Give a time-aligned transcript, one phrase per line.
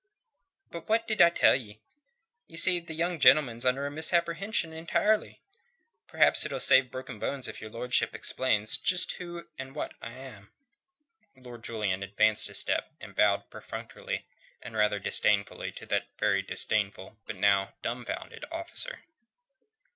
[0.71, 1.79] But what did I tell ye?
[2.47, 5.43] Ye see, the young gentleman's under a misapprehension entirely.
[6.07, 10.49] Perhaps it'll save broken bones if your lordship explains just who and what I am."
[11.35, 14.25] Lord Julian advanced a step and bowed perfunctorily
[14.59, 19.03] and rather disdainfully to that very disdainful but now dumbfounded officer.